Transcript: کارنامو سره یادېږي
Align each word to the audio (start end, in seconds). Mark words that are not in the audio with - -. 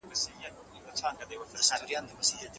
کارنامو 0.03 1.61
سره 1.67 1.83
یادېږي 1.93 2.47